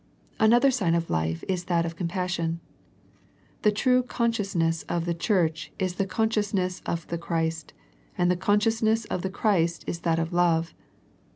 [0.39, 2.59] Another sign of life is that of compassion.
[3.61, 7.71] The true consciousness of the Church is the consciousness of the Christ,
[8.17, 10.73] and the conscious ness of the Christ is that of love.